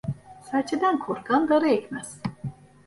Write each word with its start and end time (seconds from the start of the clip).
Serçeden 0.43 0.99
korkan 0.99 1.49
darı 1.49 1.67
ekmez. 1.67 2.21